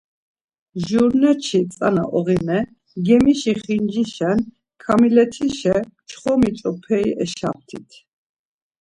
[0.87, 2.57] Jurneçi ntzana oğine
[3.05, 4.39] gemişi xincişen
[4.83, 7.89] Kamiletişa mçxomi ç̌operi eşaptit.